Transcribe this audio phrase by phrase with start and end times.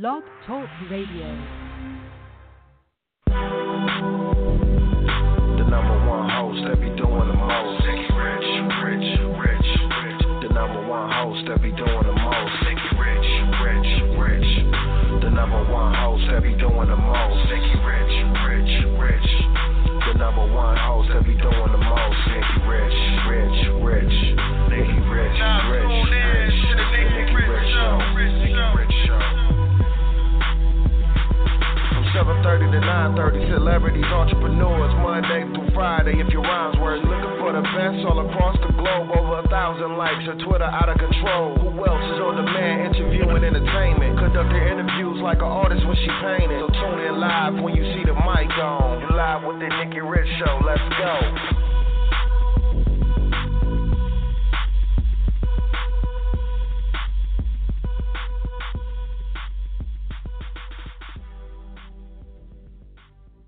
[0.00, 1.30] Blog Talk Radio.
[5.54, 7.78] The number one host that be doing the most.
[7.86, 8.50] Rich, rich,
[8.82, 9.06] rich,
[9.38, 9.70] rich.
[10.42, 12.58] The number one host that be doing the most.
[12.66, 13.30] Rich,
[13.62, 14.50] rich, rich.
[15.22, 17.54] The number one host that be doing the most.
[17.54, 17.70] Rich,
[18.50, 19.30] rich, rich.
[20.10, 22.18] The number one host that be doing the most.
[22.66, 22.98] Rich,
[23.30, 24.16] Rich, Rich.
[24.74, 25.38] Nikki Rich,
[25.70, 26.43] Rich, Rich.
[32.44, 36.20] 7:30 to 9:30, celebrities, entrepreneurs, Monday through Friday.
[36.20, 39.96] If your rhymes were looking for the best all across the globe, over a thousand
[39.96, 41.56] likes, your Twitter out of control.
[41.56, 46.60] Who else is on demand, interviewing entertainment, conducting interviews like an artist when she painted.
[46.60, 49.00] So tune in live when you see the mic on.
[49.00, 50.60] You live with the Nikki Rich Show.
[50.60, 51.63] Let's go.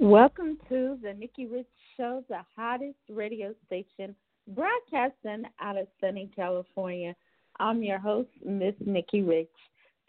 [0.07, 4.15] Welcome to the Nikki Rich Show, the hottest radio station
[4.47, 7.17] broadcasting out of sunny California.
[7.59, 9.51] I'm your host, Miss Nikki Rich.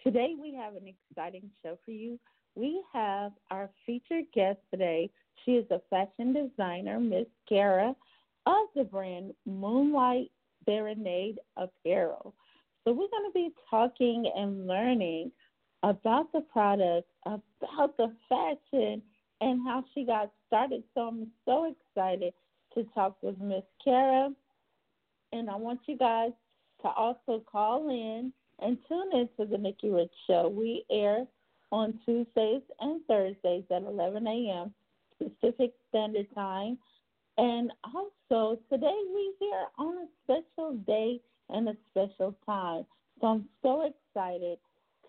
[0.03, 2.19] Today we have an exciting show for you.
[2.53, 5.09] We have our featured guest today.
[5.43, 7.95] She is a fashion designer, Miss Kara
[8.45, 10.29] of the brand Moonlight
[10.63, 12.35] Serenade Apparel.
[12.83, 15.31] So we're going to be talking and learning
[15.81, 19.01] about the product, about the fashion,
[19.41, 20.83] and how she got started.
[20.93, 22.33] So I'm so excited
[22.73, 24.31] to talk with Miss Kara.
[25.33, 26.31] And I want you guys
[26.81, 30.47] to also call in and tune into the Nikki Rich Show.
[30.47, 31.25] We air
[31.71, 34.73] on Tuesdays and Thursdays at 11 a.m.
[35.17, 36.77] Pacific Standard Time.
[37.37, 42.85] And also, today we here on a special day and a special time.
[43.21, 44.57] So I'm so excited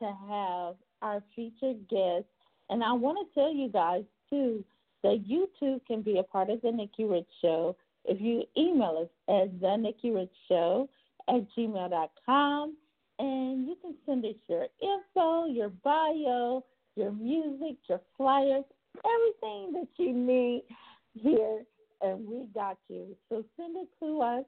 [0.00, 2.24] to have our featured guest.
[2.70, 4.64] And I want to tell you guys, too,
[5.02, 9.02] that you too can be a part of the Nikki Rich Show if you email
[9.02, 10.88] us at the Nikki Rich Show
[11.28, 12.76] at gmail.com
[13.18, 16.64] and you can send us your info, your bio,
[16.96, 18.64] your music, your flyers,
[19.04, 20.62] everything that you need
[21.14, 21.62] here,
[22.00, 23.16] and we got you.
[23.28, 24.44] So send it to us,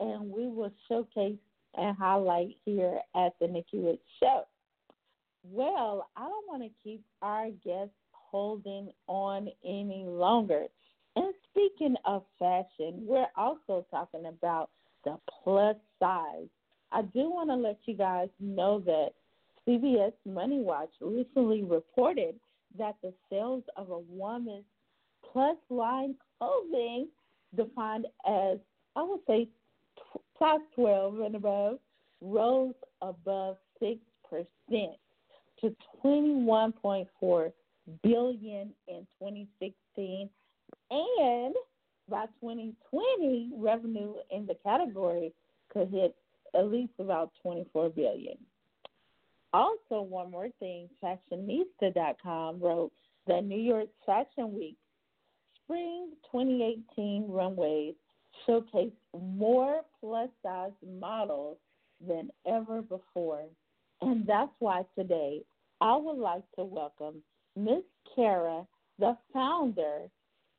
[0.00, 1.36] and we will showcase
[1.76, 4.44] and highlight here at the Nikki Rich Show.
[5.42, 7.94] Well, I don't want to keep our guests
[8.34, 10.64] holding on any longer.
[11.14, 14.70] And speaking of fashion, we're also talking about
[15.04, 16.48] the plus size.
[16.90, 19.10] I do want to let you guys know that
[19.64, 22.34] CBS Money Watch recently reported
[22.76, 24.64] that the sales of a woman's
[25.32, 27.06] plus line clothing,
[27.56, 28.58] defined as,
[28.96, 29.46] I would say,
[30.36, 31.78] class 12 and above,
[32.20, 33.98] rose above 6%
[35.60, 37.52] to 21.4
[38.02, 40.28] billion in 2016
[40.90, 41.54] and
[42.08, 45.32] by 2020 revenue in the category
[45.72, 46.14] could hit
[46.54, 48.36] at least about 24 billion.
[49.52, 52.92] Also, one more thing, fashionista.com wrote
[53.26, 54.76] that New York Fashion Week
[55.64, 57.94] Spring 2018 runways
[58.46, 61.56] showcase more plus size models
[62.06, 63.44] than ever before.
[64.02, 65.40] And that's why today
[65.80, 67.22] I would like to welcome
[67.56, 67.82] Miss
[68.14, 68.66] Kara,
[68.98, 70.08] the founder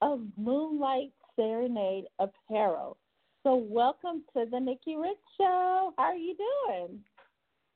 [0.02, 2.98] of Moonlight Serenade Apparel.
[3.44, 5.94] So, welcome to the Nikki Rich Show.
[5.98, 7.00] How are you doing?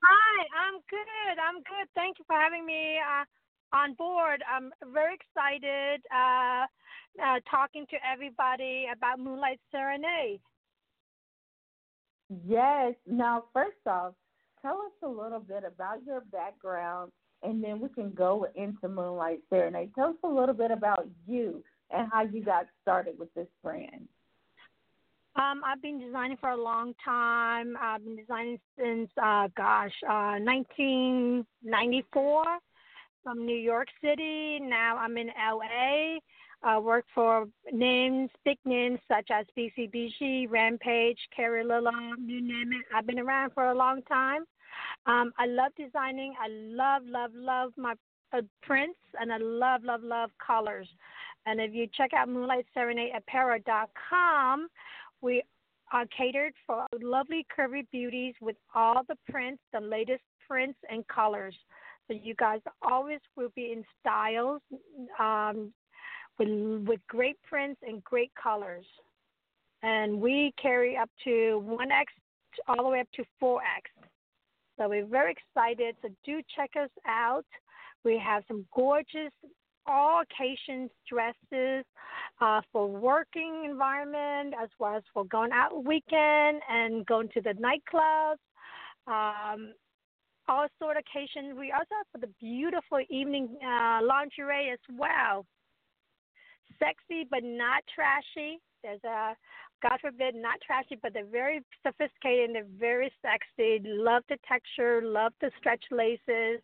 [0.03, 1.39] Hi, I'm good.
[1.39, 1.87] I'm good.
[1.93, 4.41] Thank you for having me uh, on board.
[4.49, 6.65] I'm very excited uh,
[7.21, 10.39] uh, talking to everybody about Moonlight Serenade.
[12.47, 12.95] Yes.
[13.05, 14.13] Now, first off,
[14.61, 17.11] tell us a little bit about your background,
[17.43, 19.93] and then we can go into Moonlight Serenade.
[19.95, 24.09] Tell us a little bit about you and how you got started with this brand.
[25.35, 27.75] Um, I've been designing for a long time.
[27.79, 32.43] I've been designing since, uh, gosh, uh, 1994
[33.23, 34.59] from New York City.
[34.59, 36.19] Now I'm in LA.
[36.61, 42.85] I work for names, big names such as BCBG, Rampage, Carole Little, you name it.
[42.93, 44.43] I've been around for a long time.
[45.05, 46.33] Um, I love designing.
[46.39, 47.93] I love, love, love my
[48.33, 50.87] uh, prints, and I love, love, love colors.
[51.45, 54.67] And if you check out MoonlightSerenadeApparel.com,
[55.21, 55.43] we
[55.91, 61.55] are catered for lovely curvy beauties with all the prints, the latest prints and colors.
[62.07, 64.61] So you guys always will be in styles
[65.19, 65.73] um,
[66.37, 66.49] with
[66.87, 68.85] with great prints and great colors.
[69.81, 72.05] And we carry up to 1x
[72.67, 73.98] all the way up to 4x.
[74.79, 75.97] So we're very excited.
[76.01, 77.45] So do check us out.
[78.05, 79.33] We have some gorgeous
[79.85, 81.83] all occasions dresses
[82.39, 87.55] uh, for working environment as well as for going out weekend and going to the
[87.55, 88.37] nightclubs.
[89.07, 89.73] Um,
[90.47, 91.57] all sort of occasions.
[91.57, 95.45] We also have the beautiful evening uh, lingerie as well.
[96.79, 98.59] Sexy but not trashy.
[98.83, 99.35] There's a
[99.81, 103.81] God forbid, not trashy, but they're very sophisticated and they're very sexy.
[103.85, 106.61] Love the texture, love the stretch laces,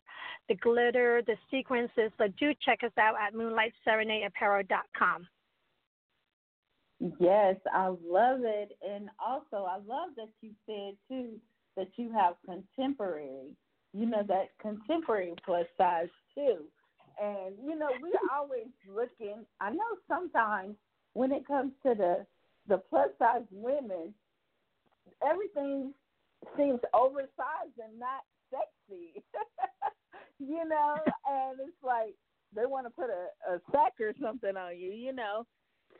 [0.48, 2.12] the glitter, the sequences.
[2.18, 5.28] So do check us out at moonlightserenadeapparel.com.
[7.18, 8.76] Yes, I love it.
[8.86, 11.38] And also, I love that you said, too,
[11.76, 13.54] that you have contemporary,
[13.92, 16.64] you know, that contemporary plus size, too.
[17.22, 20.76] And, you know, we're always looking, I know sometimes
[21.16, 22.26] when it comes to the
[22.68, 24.12] the plus size women,
[25.26, 25.94] everything
[26.56, 29.22] seems oversized and not sexy.
[30.38, 30.96] you know,
[31.28, 32.14] and it's like
[32.54, 35.46] they want to put a, a sack or something on you, you know.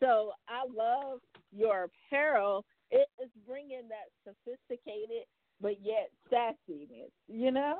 [0.01, 1.21] So I love
[1.51, 2.65] your apparel.
[2.91, 4.11] It is bringing that
[4.45, 5.25] sophisticated
[5.61, 7.79] but yet sassiness, you know.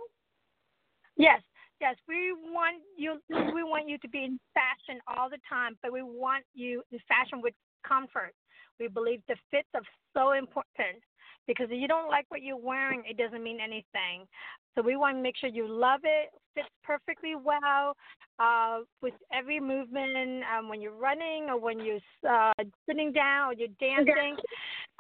[1.19, 1.43] Yes,
[1.81, 3.21] yes, we want you.
[3.31, 6.99] We want you to be in fashion all the time, but we want you in
[7.09, 7.55] fashion with
[7.87, 8.33] comfort.
[8.79, 9.83] We believe the fits are
[10.15, 11.01] so important
[11.47, 14.27] because if you don't like what you're wearing, it doesn't mean anything.
[14.75, 17.97] So we want to make sure you love it, fits perfectly well
[18.39, 22.53] uh, with every movement um, when you're running or when you're uh,
[22.87, 24.37] sitting down or you're dancing.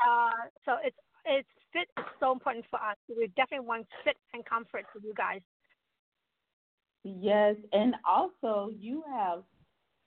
[0.00, 0.96] Uh, so it's
[1.26, 2.96] it's fit is so important for us.
[3.08, 5.40] We definitely want fit and comfort for you guys.
[7.06, 9.44] Yes, and also you have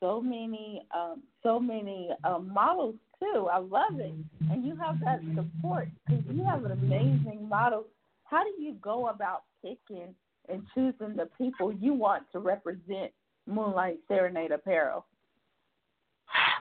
[0.01, 3.47] so many um, so many uh, models too.
[3.49, 4.13] I love it,
[4.51, 7.85] and you have that support because you have an amazing model.
[8.25, 10.13] How do you go about picking
[10.49, 13.13] and choosing the people you want to represent
[13.47, 15.05] Moonlight Serenade Apparel?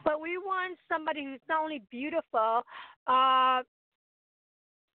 [0.05, 2.63] But we want somebody who's not only beautiful,
[3.09, 3.63] uh,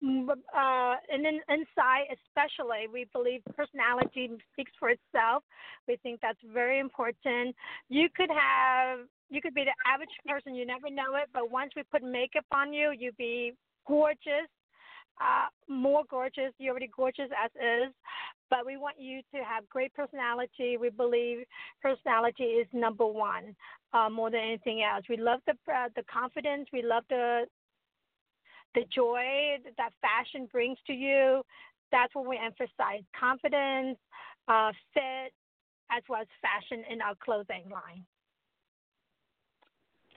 [0.01, 5.43] uh, and then inside, especially, we believe personality speaks for itself.
[5.87, 7.55] We think that's very important.
[7.89, 8.99] You could have,
[9.29, 12.45] you could be the average person, you never know it, but once we put makeup
[12.51, 13.53] on you, you'd be
[13.87, 14.49] gorgeous,
[15.19, 16.53] uh, more gorgeous.
[16.59, 17.93] You're already gorgeous as is,
[18.49, 20.77] but we want you to have great personality.
[20.77, 21.45] We believe
[21.81, 23.55] personality is number one
[23.93, 25.03] uh, more than anything else.
[25.09, 26.67] We love the uh, the confidence.
[26.71, 27.45] We love the
[28.75, 31.41] the joy that fashion brings to you.
[31.91, 33.97] That's what we emphasize confidence,
[34.47, 35.33] uh, fit,
[35.91, 38.05] as well as fashion in our clothing line.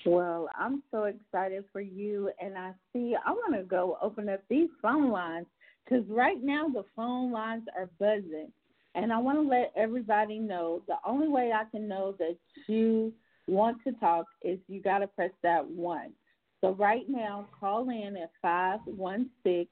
[0.05, 4.43] Well, I'm so excited for you, and I see I want to go open up
[4.49, 5.47] these phone lines
[5.85, 8.53] because right now the phone lines are buzzing,
[8.95, 13.13] and I want to let everybody know the only way I can know that you
[13.47, 16.13] want to talk is you got to press that one.
[16.63, 19.67] So right now, call in at 516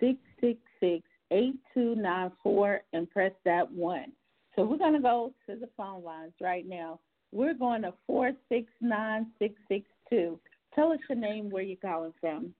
[0.00, 4.12] 666 8294 and press that one.
[4.54, 7.00] So we're going to go to the phone lines right now.
[7.32, 10.38] We're going to 469 662.
[10.74, 12.54] Tell us your name, where you're calling from.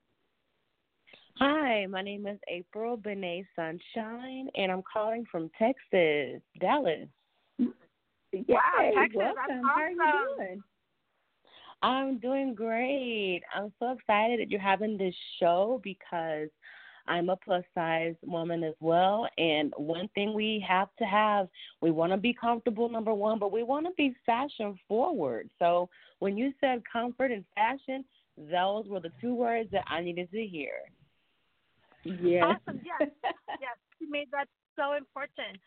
[1.39, 7.09] Hi, my name is April Benet Sunshine, and I'm calling from Texas, Dallas.
[7.59, 7.69] Wow,
[8.97, 9.63] Texas, welcome.
[9.65, 10.63] How are you doing?
[11.85, 13.43] I'm doing great.
[13.55, 16.49] I'm so excited that you're having this show because
[17.07, 19.29] I'm a plus size woman as well.
[19.37, 21.47] And one thing we have to have,
[21.83, 25.51] we want to be comfortable, number one, but we want to be fashion forward.
[25.59, 28.03] So when you said comfort and fashion,
[28.51, 30.79] those were the two words that I needed to hear.
[32.03, 32.45] Yes.
[32.45, 32.81] Awesome.
[32.83, 33.11] Yes.
[33.61, 33.77] yes.
[33.99, 35.59] You made that so important.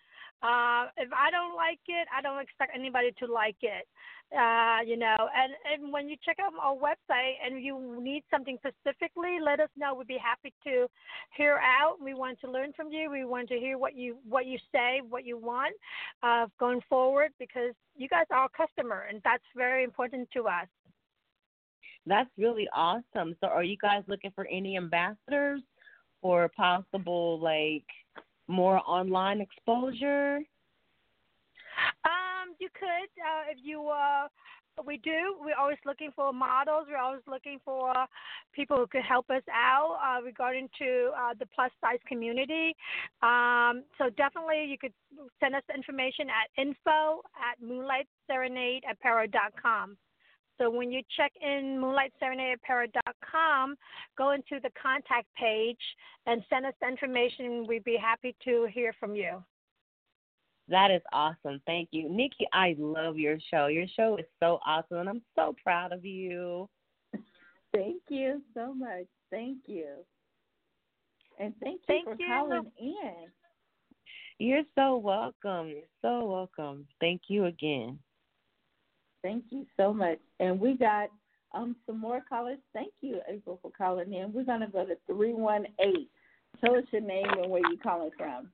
[0.43, 3.87] Uh, if I don't like it, I don't expect anybody to like it.
[4.37, 8.57] Uh, you know, and, and when you check out our website and you need something
[8.59, 9.95] specifically, let us know.
[9.95, 10.87] We'd be happy to
[11.35, 11.95] hear out.
[12.03, 13.09] We want to learn from you.
[13.09, 15.73] We want to hear what you what you say, what you want
[16.23, 20.67] uh, going forward, because you guys are our customer, and that's very important to us.
[22.05, 23.35] That's really awesome.
[23.41, 25.61] So, are you guys looking for any ambassadors
[26.21, 27.85] or possible like
[28.47, 30.37] more online exposure?
[32.05, 34.27] Um, you could uh, if you uh
[34.85, 35.37] we do.
[35.39, 36.87] We're always looking for models.
[36.89, 37.93] We're always looking for
[38.53, 42.75] people who could help us out uh, regarding to uh, the plus size community.
[43.21, 44.93] Um, so definitely, you could
[45.39, 49.97] send us information at info at moonlightserenadeapparel.com.
[50.57, 53.75] So when you check in moonlightserenadeapparel.com,
[54.17, 55.77] go into the contact page
[56.25, 57.65] and send us the information.
[57.67, 59.43] We'd be happy to hear from you.
[60.69, 61.61] That is awesome.
[61.65, 62.09] Thank you.
[62.09, 63.67] Nikki, I love your show.
[63.67, 66.67] Your show is so awesome, and I'm so proud of you.
[67.73, 69.05] Thank you so much.
[69.31, 69.87] Thank you.
[71.39, 72.27] And thank you thank for you.
[72.27, 73.13] calling in.
[74.39, 75.69] You're so welcome.
[75.69, 76.85] You're so welcome.
[76.99, 77.99] Thank you again.
[79.23, 80.19] Thank you so much.
[80.39, 81.09] And we got
[81.53, 82.59] um some more callers.
[82.73, 84.33] Thank you, April, for calling in.
[84.33, 86.09] We're gonna go to three one eight.
[86.63, 88.49] Tell us your name and where you're calling from.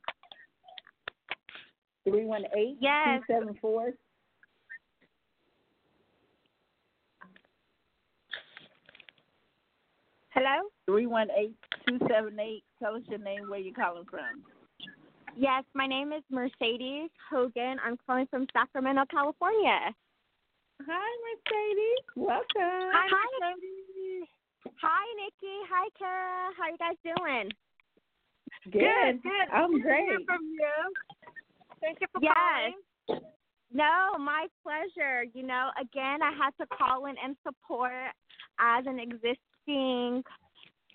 [2.05, 3.21] Three one eight Yes.
[3.27, 3.93] two seven four.
[10.31, 10.69] Hello?
[10.87, 11.55] Three one eight
[11.87, 12.63] two seven eight.
[12.81, 14.43] Tell us your name, where you're calling from.
[15.35, 17.77] Yes, my name is Mercedes Hogan.
[17.83, 19.93] I'm calling from Sacramento, California.
[20.81, 22.03] Hi, Mercedes.
[22.15, 22.91] Welcome.
[22.91, 23.07] Hi,
[24.81, 25.55] Hi, Nikki.
[25.69, 26.49] Hi, Kara.
[26.57, 27.51] How are you guys doing?
[28.71, 29.21] Good.
[29.23, 29.47] good.
[29.53, 30.09] I'm Good to great.
[30.09, 30.93] hear from you.
[31.81, 32.33] Thank you for Yes.
[33.07, 33.23] calling.
[33.71, 35.23] No, my pleasure.
[35.33, 37.91] You know, again, I had to call in and support
[38.59, 40.23] as an existing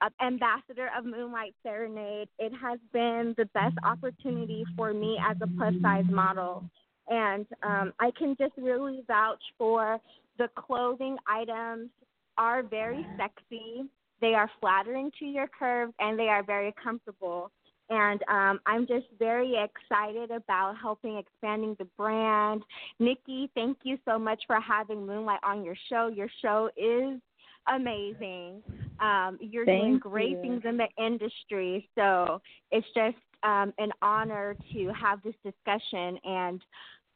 [0.01, 2.29] uh, ambassador of Moonlight Serenade.
[2.39, 6.65] It has been the best opportunity for me as a plus size model.
[7.09, 9.99] And um, I can just really vouch for
[10.39, 11.91] the clothing items
[12.37, 13.85] are very sexy.
[14.21, 17.51] They are flattering to your curves and they are very comfortable.
[17.91, 22.63] And um, I'm just very excited about helping expanding the brand.
[23.01, 26.09] Nikki, thank you so much for having Moonlight on your show.
[26.09, 27.19] Your show is
[27.75, 28.63] amazing.
[29.01, 30.41] Um, you're doing great you.
[30.43, 31.89] things in the industry.
[31.95, 36.19] So it's just um, an honor to have this discussion.
[36.25, 36.61] And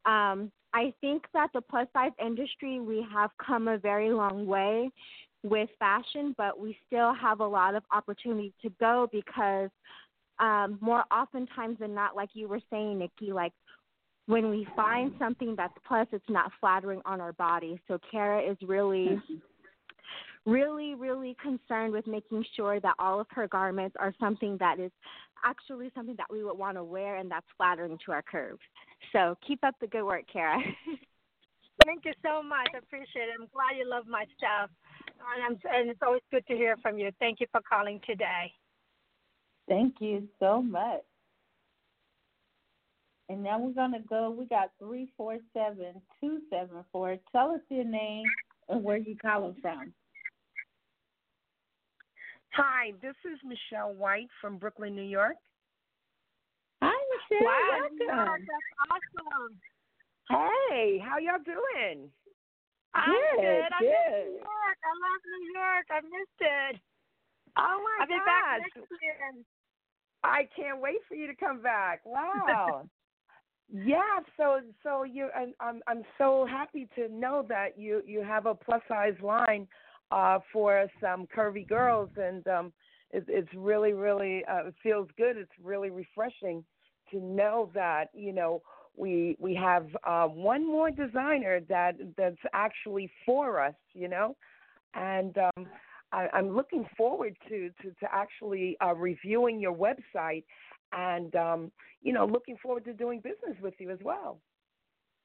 [0.05, 4.89] um, I think that the plus size industry, we have come a very long way
[5.43, 9.69] with fashion, but we still have a lot of opportunity to go because
[10.39, 13.53] um, more oftentimes than not, like you were saying, Nikki, like
[14.25, 17.79] when we find something that's plus, it's not flattering on our body.
[17.87, 19.21] So Kara is really,
[20.45, 24.91] really, really concerned with making sure that all of her garments are something that is
[25.43, 28.61] actually something that we would want to wear and that's flattering to our curves.
[29.11, 30.59] So keep up the good work, Kara.
[31.85, 32.69] Thank you so much.
[32.73, 33.35] I appreciate it.
[33.39, 34.69] I'm glad you love my stuff.
[35.35, 37.11] And, I'm, and it's always good to hear from you.
[37.19, 38.51] Thank you for calling today.
[39.67, 41.01] Thank you so much.
[43.29, 44.29] And now we're gonna go.
[44.29, 47.17] We got three four seven two seven four.
[47.31, 48.25] Tell us your name
[48.67, 49.93] and where you calling from.
[52.53, 55.37] Hi, this is Michelle White from Brooklyn, New York.
[56.83, 57.47] Hi, Michelle.
[57.47, 58.45] Wow, Welcome.
[58.45, 59.57] that's awesome.
[60.29, 62.09] Hey, how y'all doing?
[62.93, 63.41] I'm Good.
[63.41, 64.25] I miss good.
[64.25, 64.77] New York.
[64.85, 65.85] I love New York.
[65.89, 66.81] I missed it.
[67.57, 69.43] Oh my I'll be back next year.
[70.23, 72.01] I can't wait for you to come back.
[72.05, 72.87] Wow.
[73.73, 78.45] yeah, so so you and I'm I'm so happy to know that you you have
[78.45, 79.67] a plus size line
[80.13, 82.67] uh for some curvy girls and um
[83.15, 85.35] it's it's really really uh it feels good.
[85.43, 86.63] It's really refreshing
[87.11, 88.61] to know that, you know,
[88.95, 94.35] we we have uh one more designer that that's actually for us, you know.
[94.93, 95.67] And um
[96.13, 100.43] I, I'm looking forward to to, to actually uh, reviewing your website,
[100.93, 104.39] and um, you know, looking forward to doing business with you as well.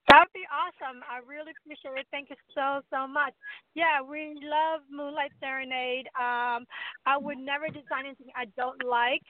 [0.09, 1.03] That would be awesome.
[1.05, 2.07] I really appreciate it.
[2.11, 3.35] Thank you so so much.
[3.75, 6.07] Yeah, we love Moonlight Serenade.
[6.17, 6.65] Um,
[7.07, 9.25] I would never design anything I don't like.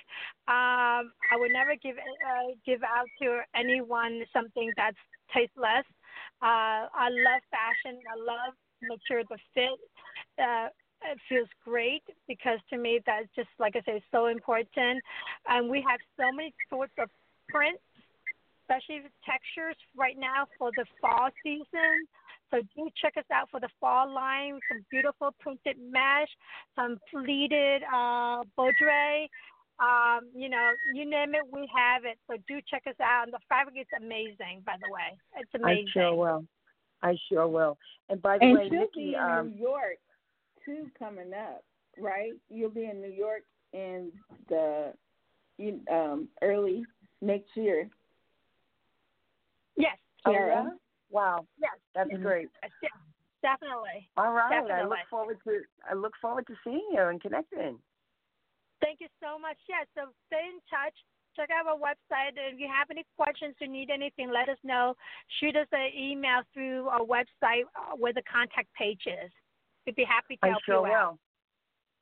[0.47, 4.97] Um, I would never give uh, give out to anyone something that's
[5.35, 5.87] tasteless.
[6.43, 7.99] Uh, I love fashion.
[8.07, 9.79] I love make sure the fit.
[10.39, 10.69] Uh,
[11.03, 15.03] it feels great because to me that's just like I say so important.
[15.49, 17.09] And we have so many sorts of
[17.49, 17.83] prints
[18.69, 22.07] especially the textures right now for the fall season.
[22.51, 24.59] So do check us out for the fall line.
[24.71, 26.29] Some beautiful printed mesh,
[26.77, 29.29] some pleated uh, baudre.
[29.81, 32.19] Um, you know, you name it, we have it.
[32.27, 33.25] So do check us out.
[33.25, 35.17] And the fabric is amazing, by the way.
[35.37, 35.89] It's amazing.
[35.97, 36.45] I sure will.
[37.03, 37.79] I sure will.
[38.09, 39.99] And by the And way, she'll Nikki, be in um, New York
[40.65, 41.63] too coming up,
[41.99, 42.33] right?
[42.49, 44.11] You'll be in New York in
[44.49, 44.93] the
[45.91, 46.85] um early
[47.21, 47.89] next year.
[50.33, 50.43] Yes.
[50.43, 50.71] Oh, yeah?
[51.11, 51.73] Wow, Yes.
[51.95, 52.49] that's great.
[53.41, 54.11] Definitely.
[54.17, 57.79] All right, I look forward to I look forward to seeing you and connecting.
[58.81, 59.57] Thank you so much.
[59.69, 60.95] Yes, so stay in touch.
[61.37, 62.35] Check out our website.
[62.35, 64.95] If you have any questions or need anything, let us know.
[65.39, 69.31] Shoot us an email through our website uh, where the contact page is.
[69.87, 71.19] We'd be happy to I help sure you out.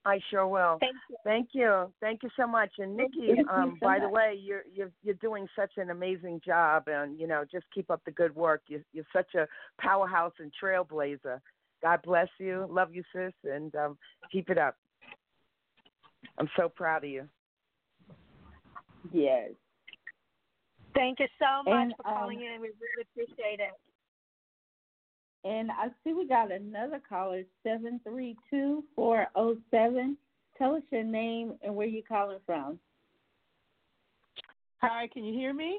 [0.07, 0.13] Will.
[0.13, 0.79] I sure will.
[0.81, 1.17] Thank you.
[1.25, 1.93] Thank you.
[2.01, 2.71] Thank you so much.
[2.79, 6.85] And Nikki, um, so by the way, you're you're you're doing such an amazing job
[6.87, 8.63] and you know, just keep up the good work.
[8.69, 9.47] You're you're such a
[9.81, 11.41] powerhouse and trailblazer.
[11.83, 12.67] God bless you.
[12.71, 13.99] Love you, sis, and um,
[14.33, 14.77] keep it up.
[16.39, 17.29] I'm so proud of you.
[19.13, 19.51] Yes.
[20.95, 22.61] Thank you so much And, for calling um, in.
[22.63, 23.73] We really appreciate it.
[25.47, 30.17] And I see we got another caller, seven three two four zero seven.
[30.59, 32.81] Tell us your name and where you're calling from.
[34.79, 35.79] Hi, can you hear me?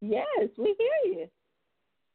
[0.00, 1.26] Yes, we hear you.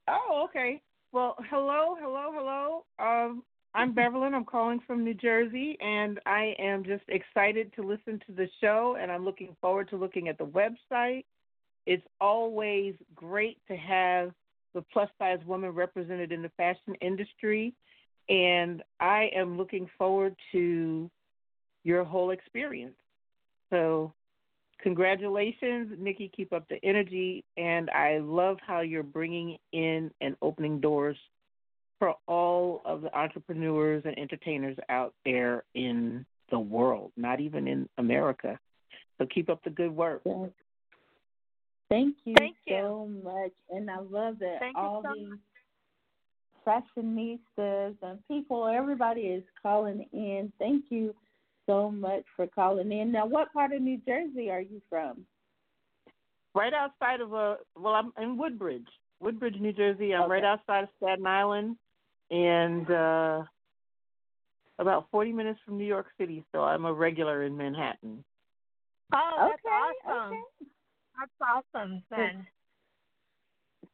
[0.07, 0.81] Oh, okay.
[1.11, 2.85] Well, hello, hello, hello.
[3.00, 4.33] Um, I'm Beverlyn.
[4.33, 8.97] I'm calling from New Jersey, and I am just excited to listen to the show,
[9.01, 11.25] and I'm looking forward to looking at the website.
[11.85, 14.31] It's always great to have
[14.73, 17.73] the plus size woman represented in the fashion industry,
[18.29, 21.09] and I am looking forward to
[21.83, 22.95] your whole experience.
[23.69, 24.13] So,
[24.81, 26.31] congratulations, Nikki.
[26.35, 31.17] Keep up the energy, and I love how you're bringing in and opening doors
[31.99, 37.87] for all of the entrepreneurs and entertainers out there in the world, not even in
[37.97, 38.59] America.
[39.17, 40.23] So keep up the good work.
[41.91, 42.77] Thank you Thank you.
[42.77, 43.51] so much.
[43.69, 45.27] And I love that Thank you all so these
[46.65, 50.53] fashionistas and people, everybody is calling in.
[50.57, 51.13] Thank you
[51.65, 53.12] so much for calling in.
[53.12, 55.25] Now, what part of New Jersey are you from?
[56.55, 58.88] Right outside of a well, I'm in Woodbridge,
[59.19, 60.13] Woodbridge, New Jersey.
[60.13, 61.75] I'm right outside of Staten Island,
[62.29, 63.44] and uh
[64.79, 66.44] about 40 minutes from New York City.
[66.53, 68.24] So I'm a regular in Manhattan.
[69.13, 70.33] Oh, that's okay, awesome.
[70.33, 70.71] okay.
[71.22, 72.48] That's awesome, then.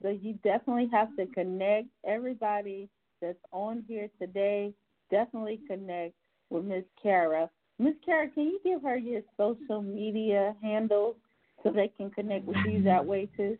[0.02, 2.88] So you definitely have to connect everybody
[3.22, 4.74] that's on here today.
[5.12, 6.14] Definitely connect
[6.50, 7.50] with Miss Kara.
[7.80, 11.16] Miss Kara, can you give her your social media handles
[11.64, 13.58] so they can connect with you that way too?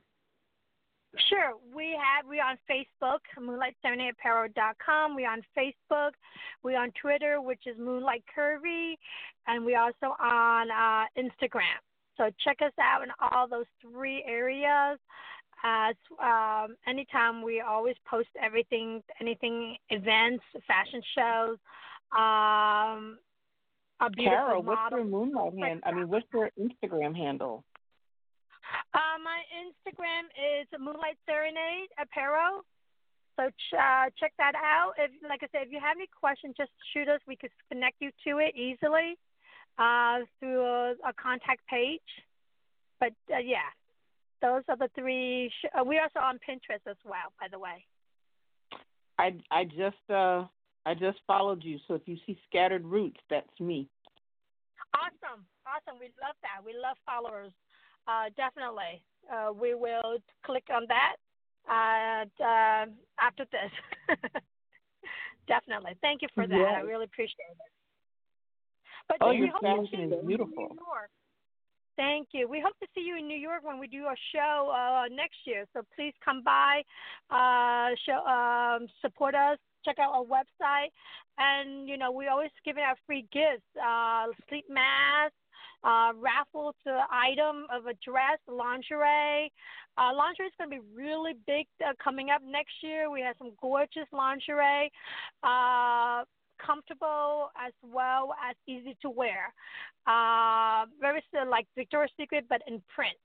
[1.30, 1.54] Sure.
[1.76, 5.16] We have we on Facebook, moonlight78apparel.com.
[5.16, 6.12] We on Facebook.
[6.64, 8.94] We on Twitter, which is Moonlight Curvy,
[9.48, 11.82] and we also on uh, Instagram.
[12.18, 15.00] So check us out in all those three areas.
[15.64, 21.58] As um, anytime we always post everything, anything events, fashion shows.
[22.12, 23.18] Um,
[24.00, 24.10] a
[24.62, 25.00] what's model.
[25.00, 25.82] your Moonlight hand?
[25.86, 27.64] I mean, what's your Instagram handle?
[28.94, 32.62] Uh, my Instagram is Moonlight Serenade Apparel.
[33.36, 34.94] So ch- uh, check that out.
[34.98, 37.20] If, like I said, if you have any questions, just shoot us.
[37.28, 39.18] We could connect you to it easily
[39.78, 42.02] uh, through a, a contact page.
[43.00, 43.70] But uh, yeah,
[44.42, 45.52] those are the three.
[45.62, 47.86] Sh- uh, we're also on Pinterest as well, by the way.
[49.20, 50.46] I I just uh
[50.86, 51.80] I just followed you.
[51.88, 53.88] So if you see scattered roots, that's me.
[54.96, 56.00] Awesome, awesome.
[56.00, 56.64] We love that.
[56.66, 57.52] We love followers.
[58.08, 59.04] Uh, definitely.
[59.32, 61.18] Uh, we will click on that
[61.68, 62.86] uh,
[63.20, 64.18] after this.
[65.48, 65.92] definitely.
[66.02, 66.74] Thank you for that.
[66.78, 67.77] I really appreciate it.
[69.08, 70.76] But Oh, your fashion is beautiful.
[71.98, 72.48] Thank you.
[72.48, 75.38] We hope to see you in New York when we do a show uh, next
[75.46, 75.66] year.
[75.74, 76.84] So please come by,
[77.32, 80.94] uh, show, um, support us, check out our website,
[81.40, 85.34] and you know we always giving out free gifts, uh, sleep masks,
[85.84, 89.52] uh, raffle to item of a dress, lingerie.
[89.98, 93.10] Uh, lingerie is going to be really big uh, coming up next year.
[93.10, 94.92] We have some gorgeous lingerie.
[95.42, 96.26] Uh,
[96.64, 99.54] comfortable as well as easy to wear.
[100.06, 103.18] Uh, very still like Victoria's Secret, but in print.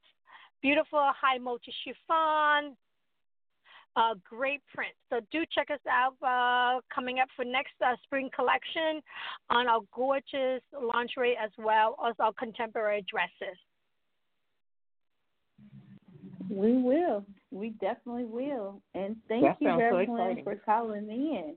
[0.62, 2.76] Beautiful high mochi chiffon.
[3.94, 4.94] Uh, great print.
[5.10, 9.02] So do check us out uh, coming up for next uh, spring collection
[9.50, 13.58] on our gorgeous lingerie as well as our contemporary dresses.
[16.48, 17.24] We will.
[17.50, 18.80] We definitely will.
[18.94, 21.54] And thank That you, sounds so for calling in.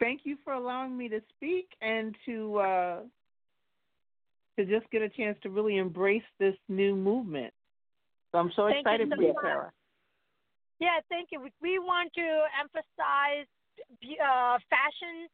[0.00, 2.96] Thank you for allowing me to speak and to uh
[4.58, 7.52] to just get a chance to really embrace this new movement.
[8.32, 9.34] So I'm so Thank you excited so for you.
[9.42, 9.72] Sarah.
[10.80, 11.40] Yeah, thank you.
[11.40, 13.46] We- We want to emphasize
[14.02, 15.28] uh, fashion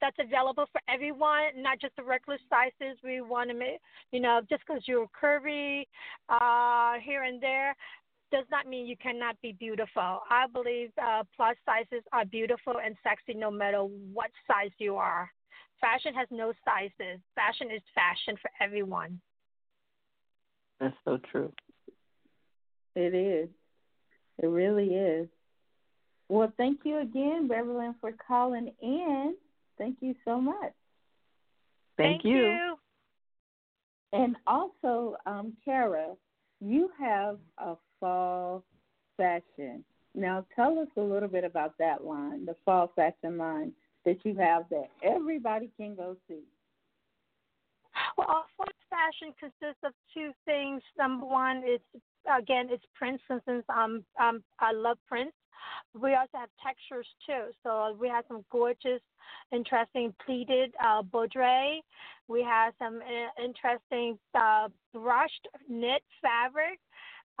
[0.00, 2.98] that's available for everyone, not just the regular sizes.
[3.04, 3.80] We want to make,
[4.12, 5.86] you know, just because you're curvy
[6.28, 7.74] uh, here and there
[8.30, 10.20] does not mean you cannot be beautiful.
[10.30, 15.30] I believe uh, plus sizes are beautiful and sexy no matter what size you are.
[15.80, 17.20] Fashion has no sizes.
[17.34, 19.20] Fashion is fashion for everyone.
[20.78, 21.52] That's so true.
[22.94, 23.48] It is.
[24.38, 25.28] It really is.
[26.28, 29.34] Well, thank you again, Beverly, for calling in.
[29.78, 30.72] Thank you so much.
[31.96, 32.36] Thank, thank you.
[32.36, 32.76] you.
[34.12, 36.14] And also, um, Kara,
[36.60, 38.64] you have a fall
[39.16, 39.84] fashion.
[40.14, 43.72] Now, tell us a little bit about that line, the fall fashion line
[44.04, 46.40] that you have that everybody can go see.
[48.16, 50.82] Well, fall fashion consists of two things.
[50.98, 51.80] Number one is
[52.26, 53.22] again, it's prints.
[53.28, 55.34] Since um, um, I love prints,
[56.00, 57.50] we also have textures too.
[57.62, 59.00] So we have some gorgeous,
[59.52, 61.02] interesting pleated uh.
[62.28, 66.78] We have some uh, interesting uh, brushed knit fabric.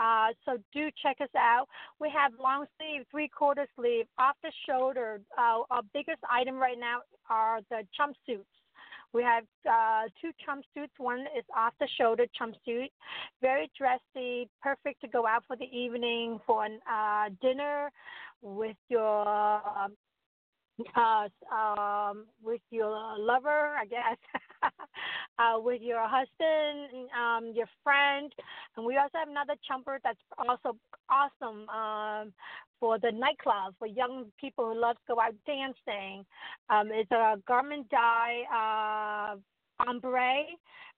[0.00, 1.66] Uh, so do check us out.
[2.00, 5.20] We have long sleeve, three quarter sleeve, off the shoulder.
[5.36, 8.44] Uh, our biggest item right now are the jumpsuits.
[9.12, 10.90] We have uh, two jumpsuits.
[10.98, 12.90] One is off the shoulder jumpsuit,
[13.42, 17.90] very dressy, perfect to go out for the evening for a uh, dinner
[18.40, 19.96] with your um,
[20.96, 24.16] uh, um, with your lover, I guess,
[25.40, 28.32] uh, with your husband, um, your friend,
[28.76, 30.76] and we also have another jumper that's also
[31.08, 32.32] awesome um,
[32.78, 36.24] for the nightclub for young people who love to go out dancing.
[36.68, 40.42] Um, it's a garment dye uh, ombre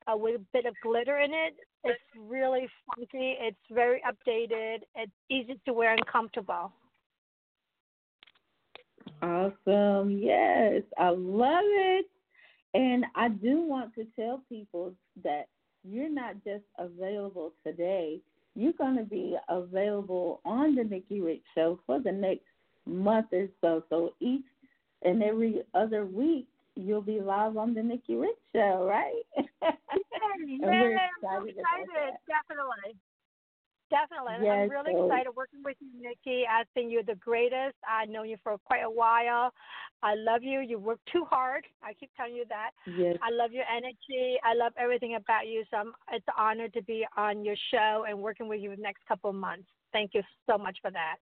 [0.06, 1.54] uh, with a bit of glitter in it.
[1.84, 3.36] It's really funky.
[3.40, 4.78] It's very updated.
[4.94, 6.72] It's easy to wear and comfortable.
[9.20, 10.18] Awesome.
[10.18, 12.06] Yes, I love it.
[12.74, 15.48] And I do want to tell people that
[15.84, 18.20] you're not just available today,
[18.54, 22.44] you're going to be available on the Nikki Rich Show for the next
[22.86, 23.84] month or so.
[23.88, 24.44] So each
[25.02, 29.22] and every other week, you'll be live on the Nikki Rich Show, right?
[29.62, 29.74] yeah,
[30.60, 32.96] we're excited, excited definitely.
[33.92, 34.46] Definitely.
[34.46, 35.04] Yes, I'm really so.
[35.04, 36.44] excited working with you, Nikki.
[36.48, 37.76] I think you're the greatest.
[37.86, 39.52] I've known you for quite a while.
[40.02, 40.60] I love you.
[40.60, 41.64] You work too hard.
[41.82, 42.70] I keep telling you that.
[42.86, 43.16] Yes.
[43.22, 44.38] I love your energy.
[44.42, 45.62] I love everything about you.
[45.70, 48.82] So I'm, it's an honor to be on your show and working with you the
[48.82, 49.68] next couple of months.
[49.92, 51.16] Thank you so much for that.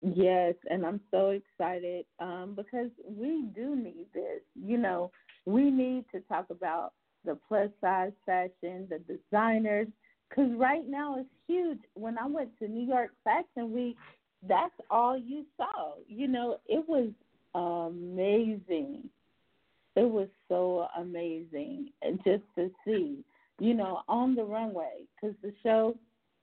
[0.00, 4.42] Yes, and I'm so excited um, because we do need this.
[4.54, 5.10] You know,
[5.46, 6.92] we need to talk about
[7.24, 9.88] the plus size fashion, the designers,
[10.28, 11.78] because right now it's huge.
[11.94, 13.96] When I went to New York Fashion Week,
[14.48, 15.94] that's all you saw.
[16.08, 17.10] You know, it was
[17.54, 19.08] amazing.
[19.96, 23.24] It was so amazing, and just to see,
[23.60, 25.96] you know, on the runway, because the show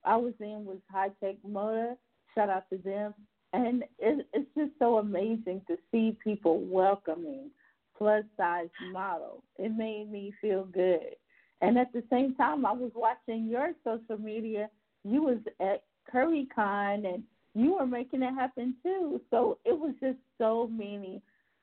[0.06, 1.98] I was in was High Tech Moda.
[2.34, 3.14] Shout out to them,
[3.52, 7.52] and it, it's just so amazing to see people welcoming
[7.98, 9.44] plus size models.
[9.58, 11.16] It made me feel good.
[11.62, 14.70] And at the same time, I was watching your social media.
[15.04, 19.22] You was at CurvyCon and you were making it happen too.
[19.30, 21.22] So it was just so many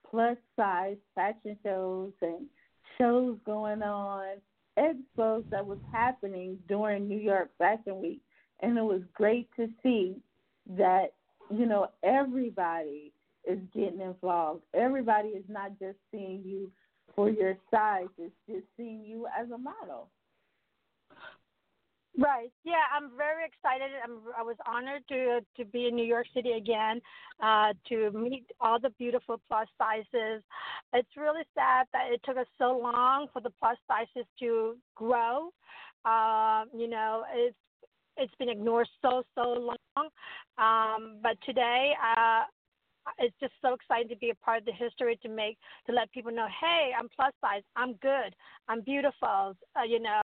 [0.09, 2.47] plus size fashion shows and
[2.97, 4.37] shows going on,
[4.79, 8.21] expos that was happening during New York Fashion Week.
[8.61, 10.17] And it was great to see
[10.77, 11.15] that,
[11.51, 13.13] you know, everybody
[13.45, 14.63] is getting involved.
[14.75, 16.71] Everybody is not just seeing you
[17.15, 18.07] for your size.
[18.19, 20.09] It's just seeing you as a model.
[22.19, 22.51] Right.
[22.65, 23.91] Yeah, I'm very excited.
[24.03, 27.01] I'm, I was honored to to be in New York City again,
[27.41, 30.43] uh, to meet all the beautiful plus sizes.
[30.93, 35.51] It's really sad that it took us so long for the plus sizes to grow.
[36.05, 37.57] Uh, you know, it's
[38.17, 40.09] it's been ignored so so long.
[40.59, 42.43] Um, but today, uh,
[43.19, 46.13] it's just so exciting to be a part of the history to make to let
[46.13, 48.35] people know, hey, I'm plus size, I'm good,
[48.69, 50.21] I'm beautiful, uh, you know,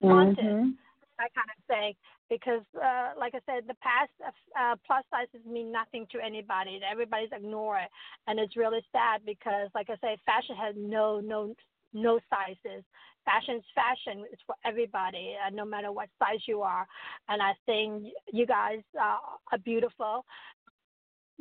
[0.00, 0.70] wanted, mm-hmm.
[1.18, 1.94] that kind of thing.
[2.30, 4.10] Because, uh, like I said, the past
[4.58, 6.80] uh, plus sizes mean nothing to anybody.
[6.90, 7.90] Everybody's ignore it,
[8.26, 11.54] and it's really sad because, like I say, fashion has no no
[11.92, 12.84] no sizes.
[13.24, 14.24] Fashion is fashion.
[14.32, 16.86] It's for everybody, uh, no matter what size you are.
[17.28, 19.18] And I think you guys uh,
[19.52, 20.24] are beautiful.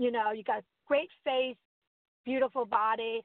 [0.03, 1.61] You know, you got great face,
[2.25, 3.21] beautiful body,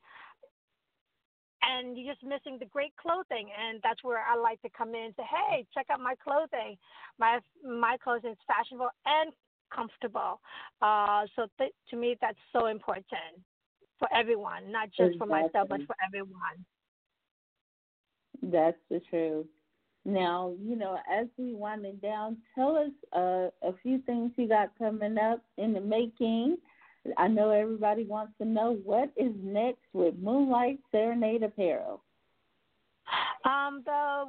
[1.62, 3.46] and you're just missing the great clothing.
[3.60, 6.76] And that's where I like to come in and say, hey, check out my clothing.
[7.18, 9.32] My my clothing is fashionable and
[9.74, 10.40] comfortable.
[10.82, 13.40] Uh, so th- to me, that's so important.
[13.98, 15.18] for everyone, not just exactly.
[15.18, 16.58] for myself, but for everyone.
[18.42, 19.46] That's the truth.
[20.06, 24.70] Now, you know, as we winding down, tell us uh, a few things you got
[24.78, 26.58] coming up in the making.
[27.16, 32.02] I know everybody wants to know what is next with Moonlight Serenade Apparel.
[33.46, 33.84] Um,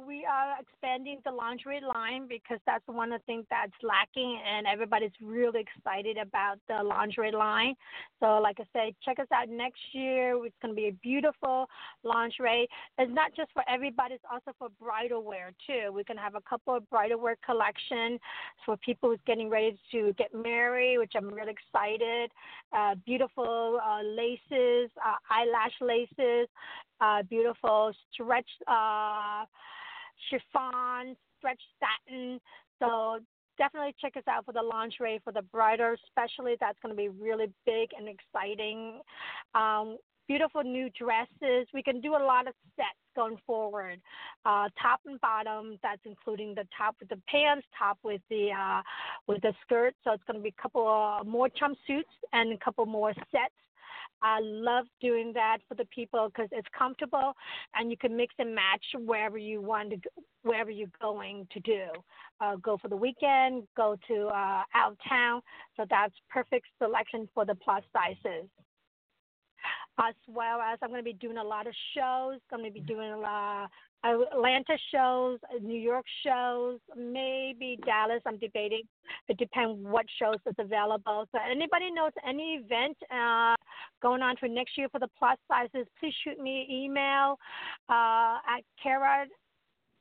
[0.06, 4.66] we are expanding the lingerie line because that's one of the things that's lacking, and
[4.66, 7.74] everybody's really excited about the lingerie line.
[8.20, 10.36] So, like I said, check us out next year.
[10.46, 11.66] It's going to be a beautiful
[12.04, 12.68] lingerie.
[12.98, 15.86] It's not just for everybody; it's also for bridal wear too.
[15.92, 18.18] We're going to have a couple of bridal wear collection
[18.64, 22.30] for people who's getting ready to get married, which I'm really excited.
[22.72, 26.48] Uh, beautiful uh, laces, uh, eyelash laces,
[27.00, 29.07] uh, beautiful stretch uh,
[30.30, 32.40] chiffon, stretch satin.
[32.78, 33.18] So
[33.58, 36.56] definitely check us out for the lingerie for the bridal, especially.
[36.60, 39.00] That's going to be really big and exciting.
[39.54, 41.66] Um, beautiful new dresses.
[41.74, 44.00] We can do a lot of sets going forward,
[44.44, 45.78] uh, top and bottom.
[45.82, 48.82] That's including the top with the pants, top with the uh,
[49.26, 49.94] with the skirt.
[50.04, 53.54] So it's going to be a couple uh, more jumpsuits and a couple more sets
[54.22, 57.34] I love doing that for the people because it's comfortable
[57.74, 60.10] and you can mix and match wherever you want to, go,
[60.42, 61.84] wherever you're going to do.
[62.40, 65.40] Uh, go for the weekend, go to uh, out of town.
[65.76, 68.48] So that's perfect selection for the plus sizes.
[70.00, 72.38] As well as I'm going to be doing a lot of shows.
[72.52, 73.70] I'm going to be doing a lot
[74.04, 78.22] Atlanta shows, New York shows, maybe Dallas.
[78.26, 78.82] I'm debating.
[79.28, 81.26] It depends what shows is available.
[81.32, 83.56] So anybody knows any event uh,
[84.00, 87.38] going on for next year for the plus sizes, please shoot me an email
[87.88, 89.26] uh, at Kara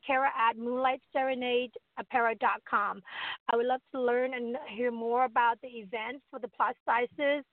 [0.06, 3.02] Kara at moonlightserenadeapparel.com.
[3.50, 7.44] I would love to learn and hear more about the events for the plus sizes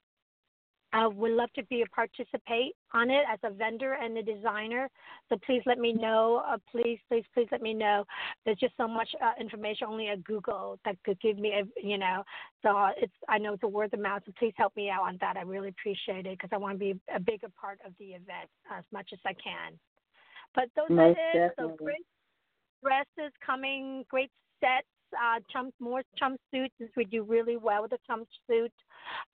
[0.95, 4.89] I would love to be a participate on it as a vendor and a designer.
[5.29, 6.43] So please let me know.
[6.49, 8.05] Uh, please, please, please let me know.
[8.45, 11.99] There's just so much uh, information only at Google that could give me, a, you
[11.99, 12.23] know.
[12.63, 14.23] So it's I know it's a word of mouth.
[14.25, 15.37] So please help me out on that.
[15.37, 18.49] I really appreciate it because I want to be a bigger part of the event
[18.73, 19.77] as much as I can.
[20.55, 21.53] But those Most are it.
[21.59, 22.07] So great
[22.85, 24.31] dresses coming, great
[24.61, 28.73] sets uh, chump, more chump suits since we do really well with the chump suit,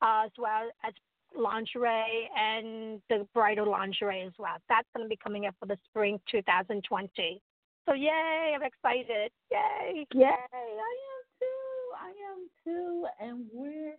[0.01, 0.93] uh, as well as
[1.37, 4.55] lingerie and the bridal lingerie as well.
[4.67, 7.41] That's going to be coming up for the spring 2020.
[7.85, 8.53] So yay!
[8.55, 9.31] I'm excited.
[9.51, 10.05] Yay!
[10.13, 10.25] Yay!
[10.25, 11.89] I am too.
[11.99, 13.05] I am too.
[13.19, 13.95] And we're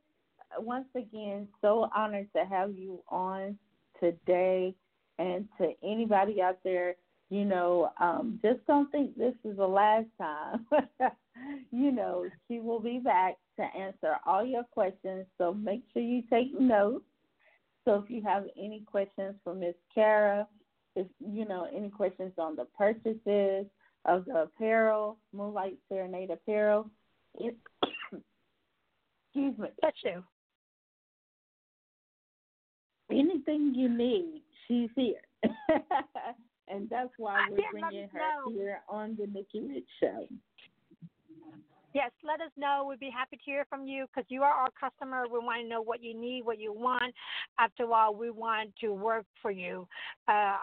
[0.58, 3.58] once again so honored to have you on
[3.98, 4.74] today.
[5.18, 6.94] And to anybody out there,
[7.30, 10.66] you know, um, just don't think this is the last time.
[11.70, 15.26] you know, she will be back to answer all your questions.
[15.36, 17.04] So make sure you take notes
[17.84, 20.46] so if you have any questions for Miss Kara,
[20.96, 23.66] if you know any questions on the purchases
[24.04, 26.90] of the apparel, Moonlight Serenade apparel,
[27.38, 27.56] it,
[29.34, 30.22] excuse me, that's you.
[33.10, 35.22] Anything you need, she's here,
[36.68, 38.52] and that's why we're bringing her know.
[38.52, 40.26] here on the Nikki Rich Show.
[41.92, 42.87] Yes, let us know.
[42.88, 45.24] We'd be happy to hear from you because you are our customer.
[45.24, 47.12] We want to know what you need, what you want.
[47.59, 49.88] After all, we want to work for you.
[50.29, 50.57] Uh,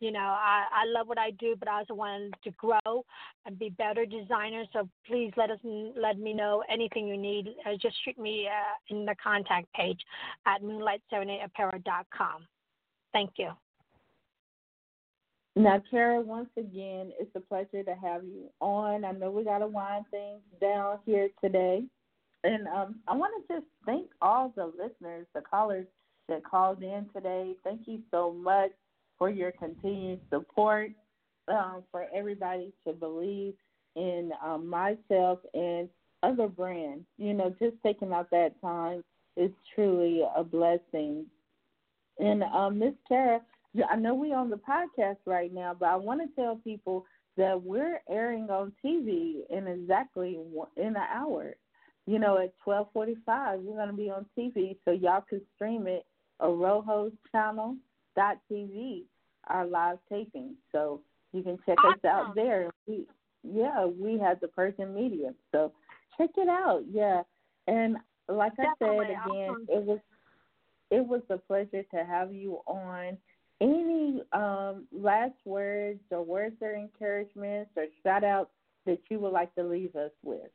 [0.00, 3.04] you know, I, I love what I do, but I also want to grow
[3.44, 4.66] and be better designers.
[4.72, 7.48] So please let us let me know anything you need.
[7.66, 10.00] Uh, just shoot me uh, in the contact page
[10.46, 12.46] at moonlightserenadeapparel.com.
[13.12, 13.50] Thank you.
[15.54, 19.04] Now, Kara, once again, it's a pleasure to have you on.
[19.04, 21.84] I know we got to wind things down here today.
[22.44, 25.86] And um, I want to just thank all the listeners, the callers
[26.28, 27.54] that called in today.
[27.64, 28.70] Thank you so much
[29.18, 30.90] for your continued support,
[31.48, 33.54] um, for everybody to believe
[33.94, 35.88] in um, myself and
[36.22, 37.04] other brands.
[37.18, 39.04] You know, just taking out that time
[39.36, 41.26] is truly a blessing.
[42.18, 43.40] And um, Miss Kara,
[43.90, 47.06] I know we're on the podcast right now, but I want to tell people
[47.36, 50.38] that we're airing on TV in exactly
[50.76, 51.54] in an hour.
[52.06, 55.86] You know, at twelve forty-five, we're going to be on TV, so y'all can stream
[55.86, 56.04] it.
[56.40, 57.76] Arojos channel
[58.16, 59.04] dot TV,
[59.46, 61.00] our live taping, so
[61.32, 61.92] you can check awesome.
[61.92, 62.70] us out there.
[62.86, 63.06] We,
[63.44, 65.72] yeah, we have the Persian Media, so
[66.18, 66.82] check it out.
[66.90, 67.22] Yeah,
[67.68, 67.96] and
[68.28, 69.14] like Definitely.
[69.14, 69.66] I said again, awesome.
[69.68, 69.98] it was
[70.90, 73.16] it was a pleasure to have you on
[73.62, 78.50] any um, last words or words of encouragement or shout outs
[78.86, 80.50] that you would like to leave us with?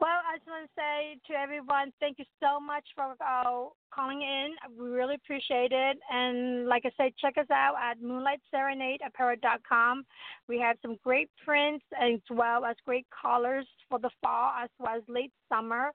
[0.00, 4.22] Well, I just want to say to everyone, thank you so much for uh, calling
[4.22, 4.56] in.
[4.76, 5.98] We really appreciate it.
[6.10, 10.04] And like I said, check us out at moonlightserenadeapparel.com.
[10.48, 14.96] We have some great prints as well as great colors for the fall as well
[14.96, 15.92] as late summer.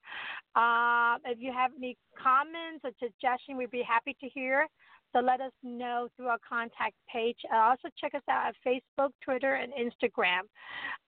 [0.55, 4.69] Uh, if you have any comments or suggestions, we'd be happy to hear.
[5.13, 7.38] So let us know through our contact page.
[7.54, 10.41] Uh, also check us out at Facebook, Twitter, and Instagram.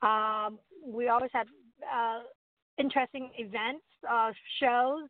[0.08, 1.48] Um, we always have
[1.92, 2.20] uh,
[2.78, 5.10] interesting events, uh, shows,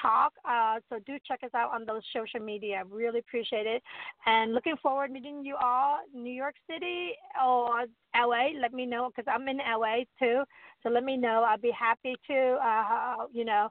[0.00, 0.32] talk.
[0.48, 2.82] Uh, so do check us out on those social media.
[2.90, 3.82] Really appreciate it.
[4.26, 7.12] And looking forward to meeting you all New York City
[7.44, 8.50] or LA.
[8.60, 10.42] Let me know because I'm in LA too.
[10.82, 11.44] So let me know.
[11.46, 13.68] I'll be happy to, uh, you know,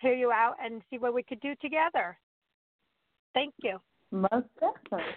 [0.00, 2.18] hear you out and see what we could do together.
[3.34, 3.78] Thank you.
[4.12, 5.14] Most definitely.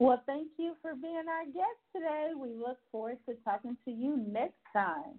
[0.00, 2.30] Well, thank you for being our guest today.
[2.36, 5.18] We look forward to talking to you next time.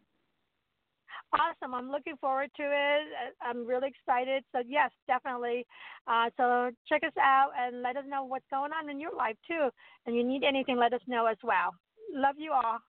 [1.33, 1.75] Awesome.
[1.75, 3.35] I'm looking forward to it.
[3.41, 4.43] I'm really excited.
[4.51, 5.67] So, yes, definitely.
[6.07, 9.35] Uh, so, check us out and let us know what's going on in your life,
[9.47, 9.69] too.
[10.05, 11.75] And you need anything, let us know as well.
[12.13, 12.79] Love you all.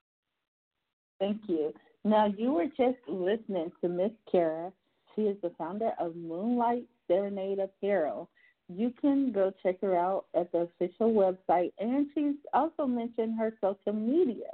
[1.19, 1.71] Thank you.
[2.03, 4.71] Now, you were just listening to Miss Kara.
[5.15, 8.29] She is the founder of Moonlight Serenade Apparel.
[8.75, 13.53] You can go check her out at the official website, and she's also mentioned her
[13.61, 14.49] social media.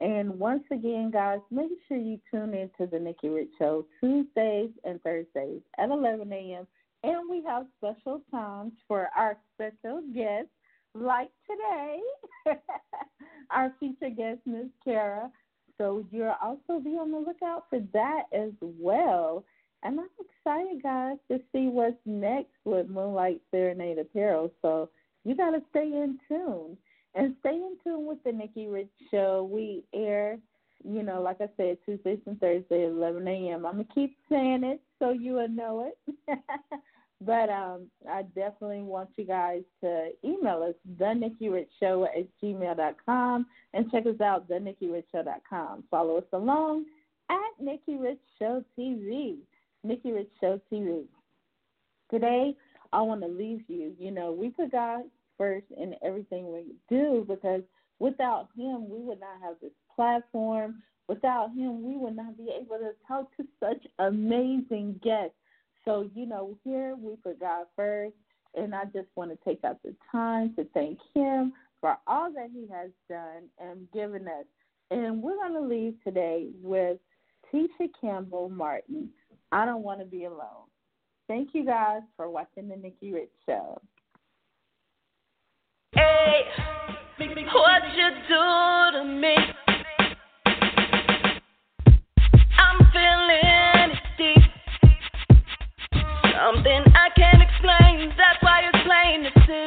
[0.00, 4.70] And once again, guys, make sure you tune in to the Nikki Rich Show Tuesdays
[4.84, 6.66] and Thursdays at 11 a.m.
[7.02, 10.50] And we have special times for our special guests,
[10.94, 12.00] like today,
[13.50, 15.30] our featured guest, Miss Kara.
[15.76, 19.44] So you'll also be on the lookout for that as well.
[19.82, 24.52] And I'm excited, guys, to see what's next with Moonlight Serenade Apparel.
[24.62, 24.90] So
[25.24, 26.76] you got to stay in tune.
[27.14, 29.48] And stay in tune with the Nikki Rich Show.
[29.50, 30.38] We air,
[30.84, 33.66] you know, like I said, Tuesdays and Thursdays at 11 a.m.
[33.66, 36.16] I'm to keep saying it so you will know it.
[37.20, 42.28] but um, I definitely want you guys to email us, the Nikki Rich Show at
[42.40, 44.74] gmail.com, and check us out, the
[45.48, 45.82] com.
[45.90, 46.84] Follow us along
[47.28, 49.38] at Nikki Rich Show TV.
[49.82, 51.04] Nikki Rich Show TV.
[52.10, 52.54] Today,
[52.92, 53.94] I want to leave you.
[53.98, 55.02] You know, we put God
[55.38, 57.62] first in everything we do because
[57.98, 60.82] without him, we would not have this platform.
[61.08, 65.34] Without him, we would not be able to talk to such amazing guests.
[65.84, 68.14] So, you know, here we put God first,
[68.54, 72.50] and I just want to take out the time to thank him for all that
[72.52, 74.44] he has done and given us.
[74.90, 76.98] And we're going to leave today with
[77.52, 79.08] Tisha Campbell Martin.
[79.52, 80.68] I don't want to be alone.
[81.26, 83.80] Thank you guys for watching the Nikki Rich Show.
[85.92, 86.42] Hey,
[87.18, 89.34] what you do to me?
[92.58, 94.42] I'm feeling it deep.
[96.22, 98.12] Something I can't explain.
[98.16, 99.66] That's why it's plain to see.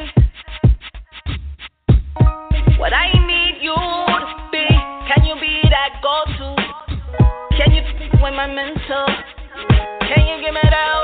[2.78, 4.66] What I need you to be.
[5.14, 6.56] Can you be that go-to?
[7.56, 7.82] Can you
[8.24, 9.33] with my mental?
[10.44, 11.03] Can you give